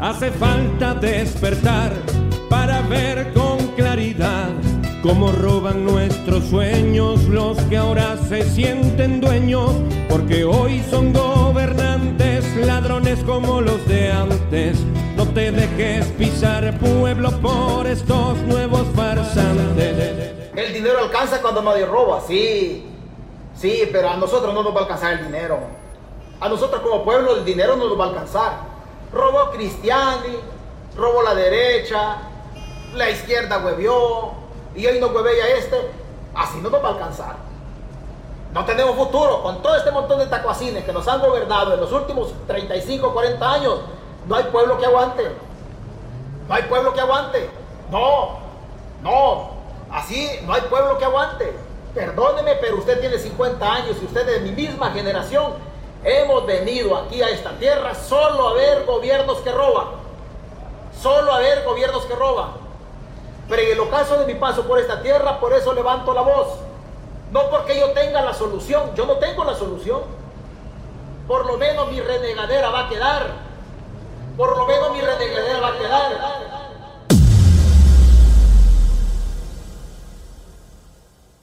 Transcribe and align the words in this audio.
Hace 0.00 0.32
falta 0.32 0.94
despertar 0.94 1.92
para 2.50 2.82
ver 2.82 3.32
con 3.32 3.58
claridad 3.76 4.48
cómo 5.02 5.30
roban 5.30 5.84
nuestros 5.84 6.44
sueños 6.44 7.22
los 7.24 7.56
que 7.64 7.76
ahora 7.76 8.16
se 8.28 8.42
sienten 8.42 9.20
dueños, 9.20 9.70
porque 10.08 10.44
hoy 10.44 10.82
son 10.90 11.12
gobernantes, 11.12 12.44
ladrones 12.56 13.22
como 13.24 13.60
los 13.60 13.86
de 13.86 14.10
antes. 14.10 14.78
No 15.16 15.26
te 15.28 15.52
dejes 15.52 16.06
pisar 16.18 16.76
pueblo 16.80 17.30
por 17.40 17.86
estos 17.86 18.36
nuevos 18.38 18.86
farsantes. 18.96 20.50
El 20.56 20.72
dinero 20.72 20.98
alcanza 20.98 21.40
cuando 21.40 21.62
nadie 21.62 21.86
roba, 21.86 22.20
sí. 22.26 22.84
Sí, 23.54 23.88
pero 23.92 24.10
a 24.10 24.16
nosotros 24.16 24.52
no 24.52 24.64
nos 24.64 24.74
va 24.74 24.80
a 24.80 24.82
alcanzar 24.82 25.12
el 25.14 25.26
dinero. 25.26 25.60
A 26.40 26.48
nosotros 26.48 26.82
como 26.82 27.04
pueblo 27.04 27.36
el 27.36 27.44
dinero 27.44 27.76
no 27.76 27.88
nos 27.88 27.98
va 27.98 28.06
a 28.06 28.08
alcanzar 28.08 28.73
robó 29.14 29.50
Cristiani, 29.52 30.38
robó 30.96 31.22
la 31.22 31.34
derecha, 31.34 32.16
la 32.94 33.10
izquierda 33.10 33.58
huevió, 33.64 34.32
y 34.74 34.86
hoy 34.86 34.98
no 35.00 35.06
huevea 35.08 35.46
este, 35.56 35.90
así 36.34 36.58
no 36.60 36.70
nos 36.70 36.82
va 36.82 36.88
a 36.88 36.92
alcanzar. 36.92 37.36
No 38.52 38.64
tenemos 38.64 38.94
futuro 38.96 39.42
con 39.42 39.62
todo 39.62 39.76
este 39.76 39.90
montón 39.90 40.18
de 40.20 40.26
tacuacines 40.26 40.84
que 40.84 40.92
nos 40.92 41.06
han 41.08 41.20
gobernado 41.20 41.74
en 41.74 41.80
los 41.80 41.90
últimos 41.90 42.32
35, 42.46 43.12
40 43.12 43.52
años. 43.52 43.80
No 44.28 44.36
hay 44.36 44.44
pueblo 44.44 44.78
que 44.78 44.86
aguante. 44.86 45.24
No 46.48 46.54
hay 46.54 46.62
pueblo 46.62 46.92
que 46.94 47.00
aguante. 47.00 47.50
No, 47.90 48.38
no. 49.02 49.50
Así 49.90 50.30
no 50.46 50.54
hay 50.54 50.60
pueblo 50.62 50.98
que 50.98 51.04
aguante. 51.04 51.52
Perdóneme, 51.94 52.54
pero 52.60 52.76
usted 52.76 53.00
tiene 53.00 53.18
50 53.18 53.72
años 53.72 53.96
y 54.00 54.04
usted 54.04 54.28
es 54.28 54.42
de 54.42 54.48
mi 54.48 54.52
misma 54.52 54.92
generación 54.92 55.54
Hemos 56.04 56.44
venido 56.44 56.96
aquí 56.96 57.22
a 57.22 57.30
esta 57.30 57.50
tierra 57.58 57.94
solo 57.94 58.48
a 58.48 58.52
ver 58.52 58.84
gobiernos 58.84 59.38
que 59.38 59.50
roban. 59.50 59.86
Solo 61.00 61.32
a 61.32 61.38
ver 61.38 61.64
gobiernos 61.64 62.04
que 62.04 62.14
roban. 62.14 62.50
Pero 63.48 63.62
en 63.62 63.72
el 63.72 63.80
ocaso 63.80 64.18
de 64.18 64.26
mi 64.26 64.38
paso 64.38 64.66
por 64.66 64.78
esta 64.78 65.00
tierra, 65.02 65.40
por 65.40 65.52
eso 65.54 65.72
levanto 65.72 66.12
la 66.12 66.20
voz. 66.20 66.58
No 67.30 67.48
porque 67.50 67.78
yo 67.78 67.90
tenga 67.92 68.20
la 68.22 68.34
solución, 68.34 68.94
yo 68.94 69.06
no 69.06 69.14
tengo 69.14 69.44
la 69.44 69.54
solución. 69.54 70.02
Por 71.26 71.46
lo 71.46 71.56
menos 71.56 71.90
mi 71.90 72.00
renegadera 72.00 72.68
va 72.68 72.86
a 72.86 72.88
quedar. 72.88 73.26
Por 74.36 74.56
lo 74.56 74.66
menos 74.66 74.92
mi 74.92 75.00
renegadera 75.00 75.60
va 75.60 75.68
a 75.68 75.78